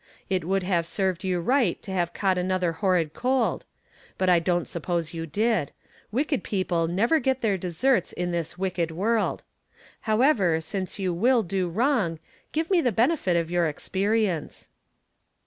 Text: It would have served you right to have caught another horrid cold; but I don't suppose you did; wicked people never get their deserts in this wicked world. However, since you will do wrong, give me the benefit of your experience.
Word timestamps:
It 0.31 0.45
would 0.45 0.63
have 0.63 0.87
served 0.87 1.23
you 1.23 1.39
right 1.39 1.79
to 1.83 1.91
have 1.91 2.11
caught 2.11 2.39
another 2.39 2.71
horrid 2.71 3.13
cold; 3.13 3.65
but 4.17 4.29
I 4.29 4.39
don't 4.39 4.67
suppose 4.67 5.13
you 5.13 5.27
did; 5.27 5.71
wicked 6.11 6.43
people 6.43 6.87
never 6.87 7.19
get 7.19 7.41
their 7.41 7.55
deserts 7.55 8.11
in 8.11 8.31
this 8.31 8.57
wicked 8.57 8.89
world. 8.89 9.43
However, 10.09 10.59
since 10.59 10.97
you 10.97 11.13
will 11.13 11.43
do 11.43 11.69
wrong, 11.69 12.17
give 12.51 12.71
me 12.71 12.81
the 12.81 12.91
benefit 12.91 13.37
of 13.37 13.51
your 13.51 13.67
experience. 13.67 14.71